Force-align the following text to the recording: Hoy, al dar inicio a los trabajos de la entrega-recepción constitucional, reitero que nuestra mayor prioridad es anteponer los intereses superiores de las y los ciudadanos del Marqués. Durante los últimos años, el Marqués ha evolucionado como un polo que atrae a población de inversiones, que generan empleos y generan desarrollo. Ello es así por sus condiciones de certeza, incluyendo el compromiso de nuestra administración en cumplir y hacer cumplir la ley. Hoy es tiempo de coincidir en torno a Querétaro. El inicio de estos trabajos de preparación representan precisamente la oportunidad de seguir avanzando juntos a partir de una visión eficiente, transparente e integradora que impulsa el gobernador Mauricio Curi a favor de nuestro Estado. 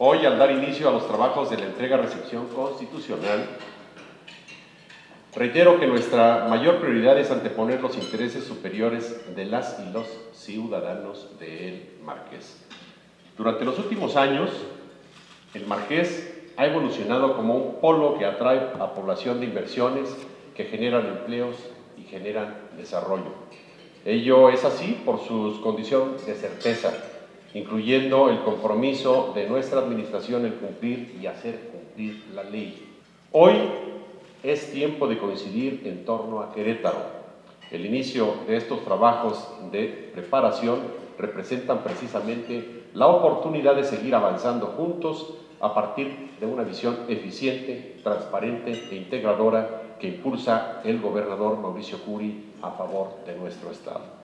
Hoy, 0.00 0.24
al 0.24 0.38
dar 0.38 0.52
inicio 0.52 0.88
a 0.88 0.92
los 0.92 1.08
trabajos 1.08 1.50
de 1.50 1.56
la 1.56 1.64
entrega-recepción 1.64 2.46
constitucional, 2.54 3.48
reitero 5.34 5.80
que 5.80 5.88
nuestra 5.88 6.46
mayor 6.48 6.76
prioridad 6.76 7.18
es 7.18 7.32
anteponer 7.32 7.80
los 7.80 7.96
intereses 7.96 8.44
superiores 8.44 9.34
de 9.34 9.44
las 9.46 9.80
y 9.80 9.92
los 9.92 10.06
ciudadanos 10.34 11.36
del 11.40 11.96
Marqués. 12.04 12.64
Durante 13.36 13.64
los 13.64 13.76
últimos 13.80 14.14
años, 14.14 14.50
el 15.52 15.66
Marqués 15.66 16.32
ha 16.56 16.66
evolucionado 16.66 17.34
como 17.34 17.56
un 17.56 17.80
polo 17.80 18.18
que 18.18 18.24
atrae 18.24 18.70
a 18.78 18.94
población 18.94 19.40
de 19.40 19.46
inversiones, 19.46 20.14
que 20.54 20.66
generan 20.66 21.08
empleos 21.08 21.56
y 21.96 22.04
generan 22.04 22.54
desarrollo. 22.76 23.32
Ello 24.04 24.48
es 24.50 24.64
así 24.64 25.02
por 25.04 25.18
sus 25.26 25.58
condiciones 25.58 26.24
de 26.24 26.36
certeza, 26.36 26.92
incluyendo 27.54 28.28
el 28.28 28.40
compromiso 28.40 29.32
de 29.34 29.48
nuestra 29.48 29.80
administración 29.80 30.46
en 30.46 30.52
cumplir 30.52 31.18
y 31.20 31.26
hacer 31.26 31.70
cumplir 31.72 32.24
la 32.34 32.44
ley. 32.44 32.86
Hoy 33.32 33.54
es 34.42 34.72
tiempo 34.72 35.06
de 35.08 35.18
coincidir 35.18 35.82
en 35.84 36.04
torno 36.04 36.40
a 36.40 36.52
Querétaro. 36.52 37.18
El 37.70 37.84
inicio 37.84 38.34
de 38.46 38.56
estos 38.56 38.84
trabajos 38.84 39.48
de 39.72 40.10
preparación 40.14 40.80
representan 41.18 41.82
precisamente 41.82 42.84
la 42.94 43.08
oportunidad 43.08 43.74
de 43.76 43.84
seguir 43.84 44.14
avanzando 44.14 44.66
juntos 44.68 45.34
a 45.60 45.74
partir 45.74 46.30
de 46.40 46.46
una 46.46 46.62
visión 46.62 46.96
eficiente, 47.08 47.96
transparente 48.02 48.72
e 48.90 48.96
integradora 48.96 49.96
que 49.98 50.08
impulsa 50.08 50.80
el 50.84 51.00
gobernador 51.00 51.58
Mauricio 51.58 51.98
Curi 51.98 52.52
a 52.62 52.70
favor 52.70 53.24
de 53.26 53.36
nuestro 53.36 53.70
Estado. 53.70 54.16